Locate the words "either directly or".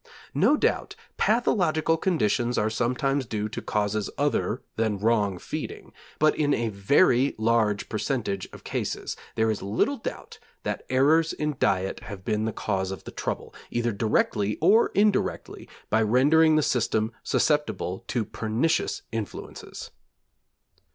13.69-14.87